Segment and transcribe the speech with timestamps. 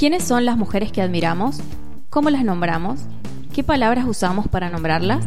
[0.00, 1.58] ¿Quiénes son las mujeres que admiramos?
[2.08, 3.00] ¿Cómo las nombramos?
[3.52, 5.22] ¿Qué palabras usamos para nombrarlas?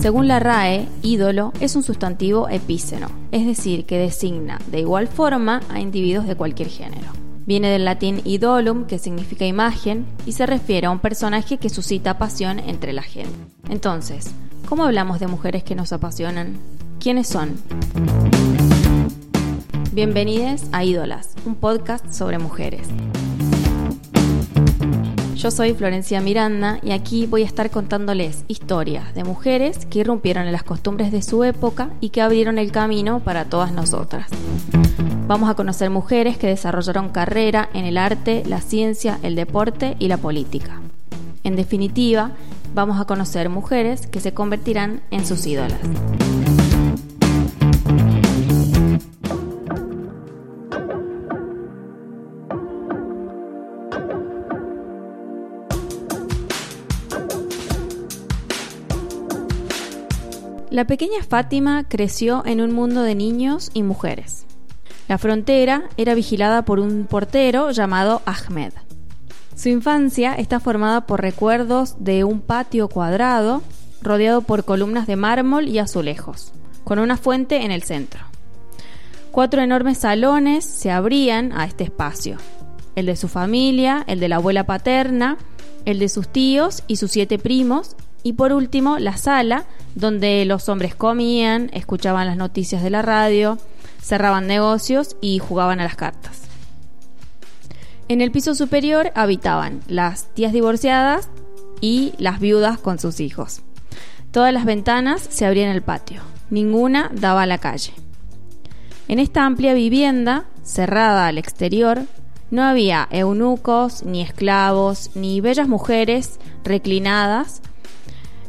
[0.00, 5.60] Según la RAE, ídolo es un sustantivo epíceno, es decir, que designa de igual forma
[5.68, 7.12] a individuos de cualquier género.
[7.46, 12.18] Viene del latín idolum, que significa imagen, y se refiere a un personaje que suscita
[12.18, 13.30] pasión entre la gente.
[13.68, 14.32] Entonces,
[14.68, 16.56] ¿cómo hablamos de mujeres que nos apasionan?
[16.98, 17.54] ¿Quiénes son?
[19.92, 22.88] Bienvenidos a Ídolas, un podcast sobre mujeres.
[25.42, 30.46] Yo soy Florencia Miranda y aquí voy a estar contándoles historias de mujeres que irrumpieron
[30.46, 34.28] en las costumbres de su época y que abrieron el camino para todas nosotras.
[35.26, 40.06] Vamos a conocer mujeres que desarrollaron carrera en el arte, la ciencia, el deporte y
[40.06, 40.80] la política.
[41.42, 42.30] En definitiva,
[42.72, 45.80] vamos a conocer mujeres que se convertirán en sus ídolas.
[60.72, 64.46] La pequeña Fátima creció en un mundo de niños y mujeres.
[65.06, 68.72] La frontera era vigilada por un portero llamado Ahmed.
[69.54, 73.60] Su infancia está formada por recuerdos de un patio cuadrado
[74.00, 76.54] rodeado por columnas de mármol y azulejos,
[76.84, 78.24] con una fuente en el centro.
[79.30, 82.38] Cuatro enormes salones se abrían a este espacio,
[82.96, 85.36] el de su familia, el de la abuela paterna,
[85.84, 90.68] el de sus tíos y sus siete primos, y por último la sala donde los
[90.68, 93.58] hombres comían, escuchaban las noticias de la radio,
[94.00, 96.42] cerraban negocios y jugaban a las cartas.
[98.08, 101.28] En el piso superior habitaban las tías divorciadas
[101.80, 103.62] y las viudas con sus hijos.
[104.30, 107.92] Todas las ventanas se abrían al patio, ninguna daba a la calle.
[109.08, 112.02] En esta amplia vivienda, cerrada al exterior,
[112.50, 117.62] no había eunucos, ni esclavos, ni bellas mujeres reclinadas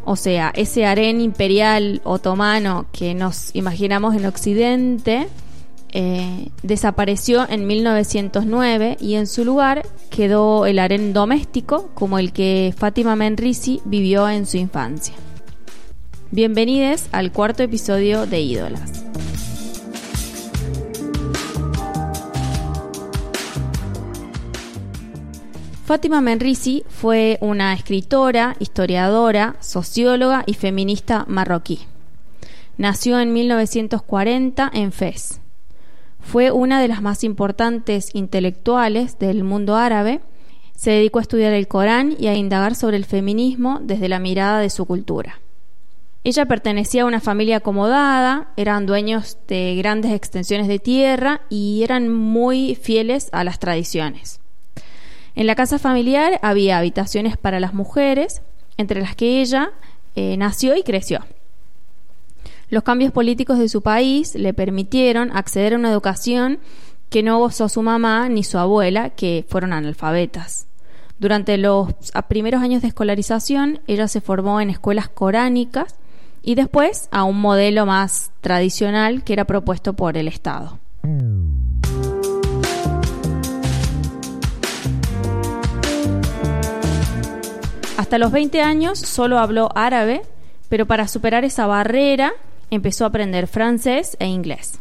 [0.06, 5.28] o sea, ese harén imperial otomano que nos imaginamos en Occidente
[5.96, 12.74] eh, desapareció en 1909 y en su lugar quedó el harén doméstico como el que
[12.76, 15.14] Fátima Menrisi vivió en su infancia.
[16.32, 19.03] Bienvenidos al cuarto episodio de Ídolas.
[25.86, 31.80] Fátima Menrisi fue una escritora, historiadora, socióloga y feminista marroquí.
[32.78, 35.42] Nació en 1940 en Fez.
[36.22, 40.22] Fue una de las más importantes intelectuales del mundo árabe.
[40.74, 44.60] Se dedicó a estudiar el Corán y a indagar sobre el feminismo desde la mirada
[44.60, 45.42] de su cultura.
[46.24, 52.08] Ella pertenecía a una familia acomodada, eran dueños de grandes extensiones de tierra y eran
[52.08, 54.40] muy fieles a las tradiciones.
[55.36, 58.42] En la casa familiar había habitaciones para las mujeres,
[58.78, 59.72] entre las que ella
[60.16, 61.26] eh, nació y creció.
[62.70, 66.60] Los cambios políticos de su país le permitieron acceder a una educación
[67.10, 70.68] que no gozó su mamá ni su abuela, que fueron analfabetas.
[71.20, 71.94] Durante los
[72.28, 75.96] primeros años de escolarización, ella se formó en escuelas coránicas
[76.42, 80.80] y después a un modelo más tradicional que era propuesto por el Estado.
[88.14, 90.22] Hasta los 20 años solo habló árabe,
[90.70, 92.34] pero para superar esa barrera
[92.70, 94.80] empezó a aprender francés e inglés.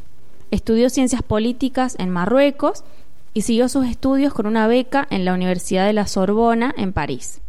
[0.51, 2.85] Estudió ciencias políticas en Marruecos
[3.33, 7.41] y siguió sus estudios con una beca en la Universidad de la Sorbona en París.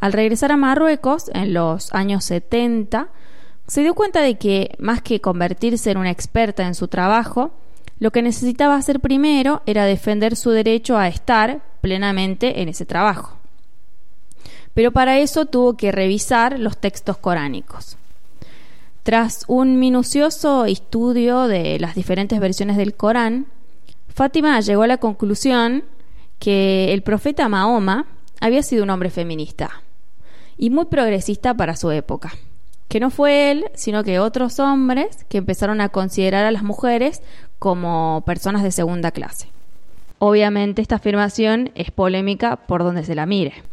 [0.00, 3.08] Al regresar a Marruecos en los años 70,
[3.66, 7.52] se dio cuenta de que, más que convertirse en una experta en su trabajo,
[8.00, 13.37] lo que necesitaba hacer primero era defender su derecho a estar plenamente en ese trabajo
[14.78, 17.96] pero para eso tuvo que revisar los textos coránicos.
[19.02, 23.46] Tras un minucioso estudio de las diferentes versiones del Corán,
[24.06, 25.82] Fátima llegó a la conclusión
[26.38, 28.06] que el profeta Mahoma
[28.40, 29.82] había sido un hombre feminista
[30.56, 32.30] y muy progresista para su época,
[32.86, 37.20] que no fue él, sino que otros hombres que empezaron a considerar a las mujeres
[37.58, 39.48] como personas de segunda clase.
[40.20, 43.64] Obviamente esta afirmación es polémica por donde se la mire.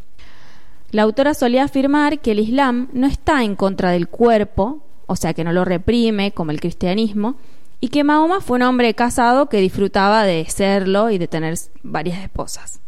[0.92, 5.34] La autora solía afirmar que el Islam no está en contra del cuerpo, o sea
[5.34, 7.36] que no lo reprime como el cristianismo,
[7.82, 12.24] y que Mahoma fue un hombre casado que disfrutaba de serlo y de tener varias
[12.24, 12.80] esposas.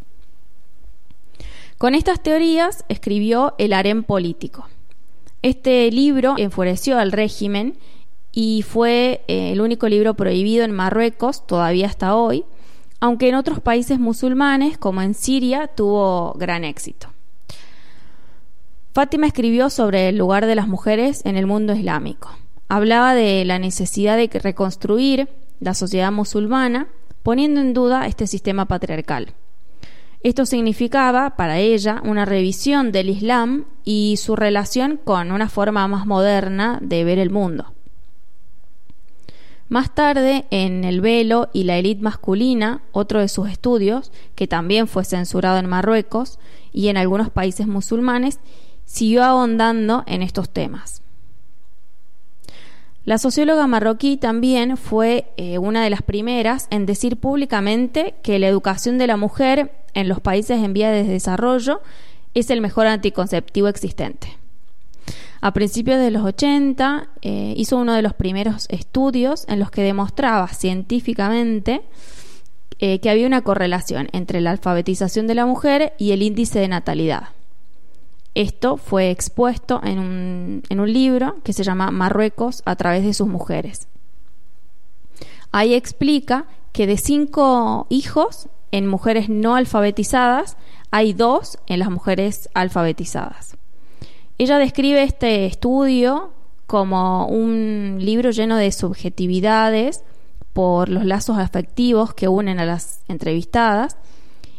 [1.76, 4.66] Con estas teorías escribió El harén político.
[5.42, 7.78] Este libro enfureció al régimen
[8.32, 12.44] y fue eh, el único libro prohibido en Marruecos todavía hasta hoy,
[13.00, 17.10] aunque en otros países musulmanes, como en Siria, tuvo gran éxito.
[18.98, 22.30] Fátima escribió sobre el lugar de las mujeres en el mundo islámico.
[22.68, 25.28] Hablaba de la necesidad de reconstruir
[25.60, 26.88] la sociedad musulmana,
[27.22, 29.34] poniendo en duda este sistema patriarcal.
[30.24, 36.04] Esto significaba para ella una revisión del Islam y su relación con una forma más
[36.04, 37.72] moderna de ver el mundo.
[39.68, 44.88] Más tarde, en El velo y la élite masculina, otro de sus estudios, que también
[44.88, 46.40] fue censurado en Marruecos
[46.72, 48.40] y en algunos países musulmanes,
[48.88, 51.02] siguió ahondando en estos temas.
[53.04, 58.48] La socióloga marroquí también fue eh, una de las primeras en decir públicamente que la
[58.48, 61.80] educación de la mujer en los países en vía de desarrollo
[62.34, 64.36] es el mejor anticonceptivo existente.
[65.40, 69.82] A principios de los 80 eh, hizo uno de los primeros estudios en los que
[69.82, 71.82] demostraba científicamente
[72.78, 76.68] eh, que había una correlación entre la alfabetización de la mujer y el índice de
[76.68, 77.37] natalidad.
[78.34, 79.98] Esto fue expuesto en
[80.70, 83.88] un, libro que se llama Marruecos a través de sus mujeres.
[85.50, 90.56] Ahí explica que de cinco hijos en mujeres no alfabetizadas
[90.90, 93.56] hay dos en las mujeres alfabetizadas.
[94.36, 96.30] Ella describe este estudio
[96.66, 100.04] como un libro lleno de subjetividades
[100.52, 103.96] por los lazos afectivos que unen a las entrevistadas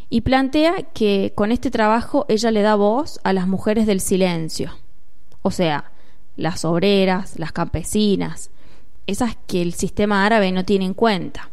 [0.10, 4.72] y plantea que con este trabajo ella le da voz a las mujeres del silencio,
[5.42, 5.92] o sea,
[6.36, 8.50] las obreras, las campesinas,
[9.08, 11.50] esas que el sistema árabe no tiene en cuenta.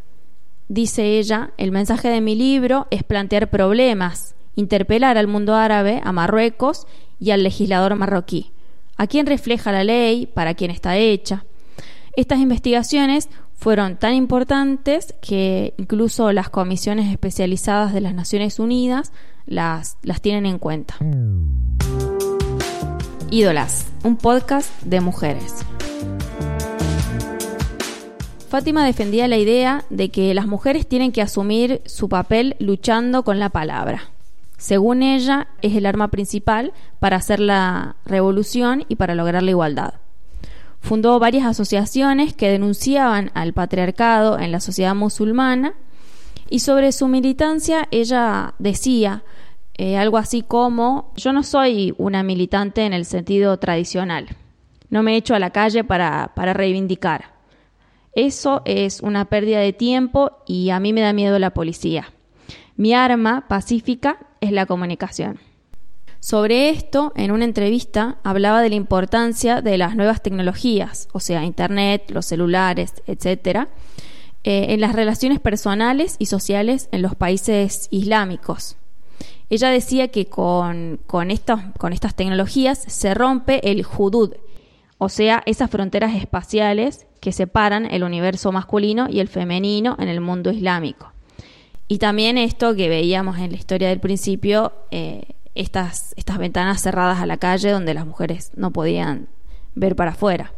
[0.69, 6.12] Dice ella, el mensaje de mi libro es plantear problemas, interpelar al mundo árabe, a
[6.12, 6.87] Marruecos
[7.20, 8.53] y al legislador marroquí,
[8.97, 11.44] a quién refleja la ley, para quién está hecha.
[12.17, 19.12] Estas investigaciones fueron tan importantes que incluso las comisiones especializadas de las Naciones Unidas
[19.47, 20.97] las, las tienen en cuenta.
[23.31, 25.64] Ídolas, un podcast de mujeres.
[28.49, 33.41] Fátima defendía la idea de que las mujeres tienen que asumir su papel luchando con
[33.41, 34.11] la palabra.
[34.56, 39.94] Según ella, es el arma principal para hacer la revolución y para lograr la igualdad.
[40.87, 45.75] Fundó varias asociaciones que denunciaban al patriarcado en la sociedad musulmana
[46.49, 49.25] y sobre su militancia ella decía
[49.79, 54.29] eh, algo así como, yo no soy una militante en el sentido tradicional,
[54.88, 57.35] no me echo a la calle para, para reivindicar.
[58.12, 62.12] Eso es una pérdida de tiempo y a mí me da miedo la policía.
[62.77, 65.41] Mi arma pacífica es la comunicación.
[66.21, 71.45] Sobre esto, en una entrevista, hablaba de la importancia de las nuevas tecnologías, o sea,
[71.45, 73.69] Internet, los celulares, etc.,
[74.45, 78.77] eh, en las relaciones personales y sociales en los países islámicos.
[79.51, 84.35] Ella decía que con estas tecnologías se rompe el hudud,
[84.99, 90.21] o sea, esas fronteras espaciales que separan el universo masculino y el femenino en el
[90.21, 91.13] mundo islámico.
[91.89, 95.23] Y también esto que veíamos en la historia del principio, eh,
[95.56, 99.29] estas, estas ventanas cerradas a la calle donde las mujeres no podían
[99.75, 100.53] ver para afuera.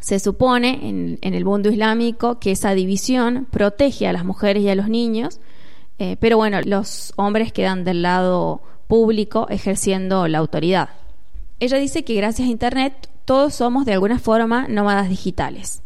[0.00, 4.76] Se supone en, el mundo islámico que esa división protege a las mujeres y a
[4.76, 5.40] los niños,
[5.98, 10.90] eh, pero bueno, los hombres quedan del lado público ejerciendo la autoridad.
[11.58, 15.82] Ella dice que gracias a Internet todos somos de alguna forma nómadas digitales,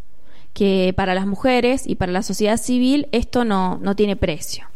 [0.53, 4.67] que para las mujeres y para la sociedad civil esto no, no tiene precio.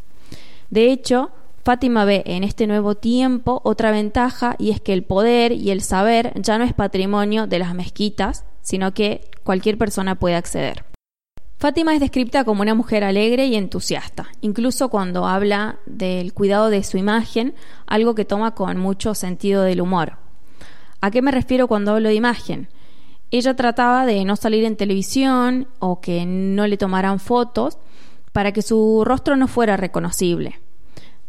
[0.70, 1.30] De hecho,
[1.64, 5.80] Fátima ve en este nuevo tiempo otra ventaja y es que el poder y el
[5.80, 10.84] saber ya no es patrimonio de las mezquitas, sino que cualquier persona puede acceder.
[11.56, 16.84] Fátima es descrita como una mujer alegre y entusiasta, incluso cuando habla del cuidado de
[16.84, 17.54] su imagen,
[17.86, 20.18] algo que toma con mucho sentido del humor.
[21.00, 22.68] ¿A qué me refiero cuando hablo de imagen?
[23.30, 27.78] Ella trataba de no salir en televisión o que no le tomaran fotos
[28.32, 30.60] para que su rostro no fuera reconocible.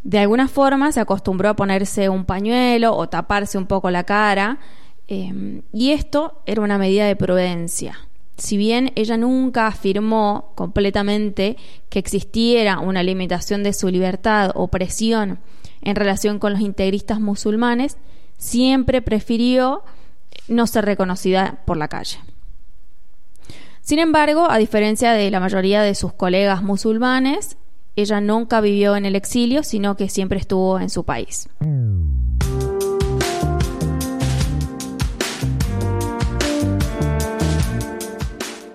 [0.06, 4.60] De alguna forma se acostumbró a ponerse un pañuelo o taparse un poco la cara,
[5.08, 7.98] em, y esto era una medida de prudencia.
[8.38, 11.58] Si bien ella nunca afirmó completamente
[11.90, 15.40] que existiera una limitación de su libertad o presión
[15.82, 17.98] en relación con los integristas musulmanes,
[18.38, 19.82] siempre prefirió
[20.48, 22.20] no ser reconocida por la calle.
[23.82, 27.58] Sin embargo, a diferencia de la mayoría de sus colegas musulmanes,
[27.96, 31.48] ella nunca vivió en el exilio, sino que siempre estuvo en su país.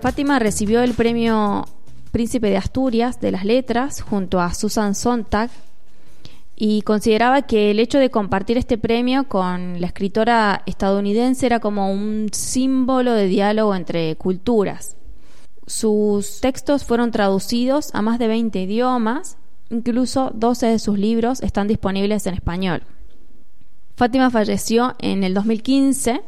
[0.01, 1.65] Fátima recibió el premio
[2.11, 5.49] príncipe de Asturias de las letras junto a Susan Sontag
[6.55, 11.91] y consideraba que el hecho de compartir este premio con la escritora estadounidense era como
[11.91, 14.95] un símbolo de diálogo entre culturas.
[15.71, 19.37] Sus textos fueron traducidos a más de 20 idiomas,
[19.69, 22.83] incluso 12 de sus libros están disponibles en español.
[23.95, 26.23] Fátima falleció en el 2015,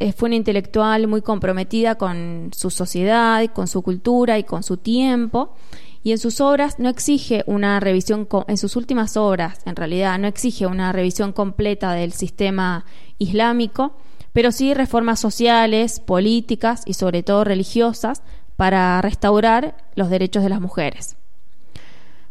[0.00, 4.76] eh, fue una intelectual muy comprometida con su sociedad, con su cultura y con su
[4.76, 5.54] tiempo,
[6.02, 10.28] y en sus obras no exige una revisión, en sus últimas obras en realidad no
[10.28, 12.84] exige una revisión completa del sistema
[13.16, 13.94] islámico,
[14.32, 18.22] pero sí reformas sociales, políticas y sobre todo religiosas
[18.56, 21.16] para restaurar los derechos de las mujeres.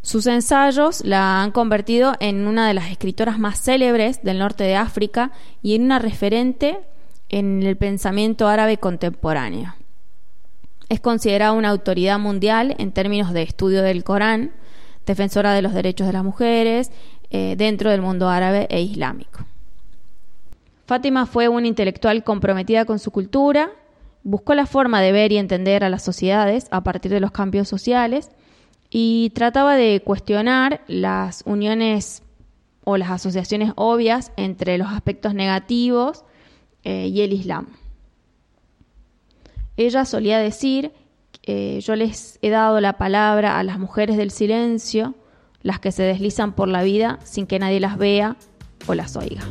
[0.01, 4.75] Sus ensayos la han convertido en una de las escritoras más célebres del norte de
[4.75, 6.79] África y en una referente
[7.27, 9.75] en el pensamiento árabe contemporáneo.
[10.87, 14.51] Es considerada una autoridad mundial en términos de estudio del Corán,
[15.05, 16.91] defensora de los derechos de las mujeres
[17.29, 19.45] eh, dentro del mundo árabe e islámico.
[20.89, 23.69] Fátima fue una intelectual comprometida con su cultura,
[24.23, 27.67] buscó la forma de ver y entender a las sociedades a partir de los cambios
[27.67, 28.31] sociales
[28.89, 32.23] y trataba de cuestionar las uniones
[32.85, 36.25] o las asociaciones obvias entre los aspectos negativos
[36.83, 37.67] eh, y el Islam.
[39.77, 40.91] Ella solía decir,
[41.43, 45.13] eh, yo les he dado la palabra a las mujeres del silencio,
[45.61, 48.37] las que se deslizan por la vida sin que nadie las vea
[48.87, 49.43] o las oiga.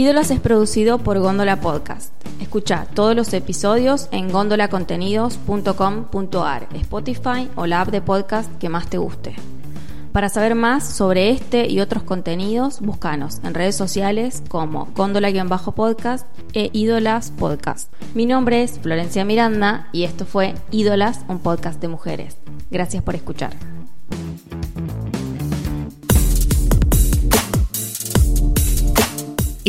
[0.00, 2.14] Ídolas es producido por Góndola Podcast.
[2.40, 8.96] Escucha todos los episodios en gondolacontenidos.com.ar, Spotify o la app de podcast que más te
[8.96, 9.36] guste.
[10.12, 16.70] Para saber más sobre este y otros contenidos, búscanos en redes sociales como Góndola-podcast e
[16.72, 17.92] Ídolas Podcast.
[18.14, 22.38] Mi nombre es Florencia Miranda y esto fue Ídolas, un podcast de mujeres.
[22.70, 23.52] Gracias por escuchar.